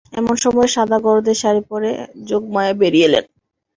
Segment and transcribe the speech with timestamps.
[0.13, 1.89] এমন সময়ে সাদা গরদের শাড়ি পরে
[2.29, 3.25] যোগমায়া বেরিয়ে এলেন।